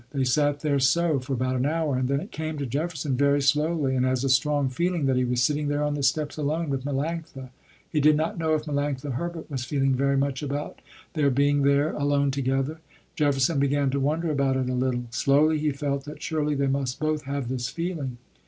They 0.09 0.23
sat 0.23 0.61
there 0.61 0.79
so, 0.79 1.19
for 1.19 1.33
about 1.33 1.57
an 1.57 1.67
hour, 1.67 1.95
and 1.95 2.07
then 2.07 2.21
it 2.21 2.31
came 2.31 2.57
to 2.57 2.65
Jefferson 2.65 3.15
very 3.15 3.39
slowly 3.39 3.95
and 3.95 4.03
as 4.03 4.23
a 4.23 4.29
strong 4.29 4.67
feeling 4.67 5.05
that 5.05 5.15
he 5.15 5.23
was 5.25 5.43
sitting 5.43 5.67
there 5.67 5.83
on 5.83 5.93
the 5.93 6.01
steps, 6.01 6.37
alone, 6.37 6.71
with 6.71 6.83
Melanctha. 6.85 7.49
He 7.87 7.99
did 7.99 8.17
not 8.17 8.39
know 8.39 8.55
if 8.55 8.65
Melanctha 8.65 9.11
Herbert 9.13 9.51
was 9.51 9.63
feeling 9.63 9.93
very 9.93 10.17
much 10.17 10.41
about 10.41 10.79
their 11.13 11.29
being 11.29 11.61
there 11.61 11.91
alone 11.91 12.31
together. 12.31 12.79
Jefferson 13.15 13.59
began 13.59 13.91
to 13.91 13.99
wonder 13.99 14.31
about 14.31 14.57
it 14.57 14.71
a 14.71 14.73
little. 14.73 15.03
Slowly 15.11 15.59
he 15.59 15.69
felt 15.69 16.05
that 16.05 16.19
surely 16.23 16.55
they 16.55 16.65
must 16.65 16.99
both 16.99 17.25
have 17.25 17.47
this 17.47 17.69
feeling. 17.69 18.17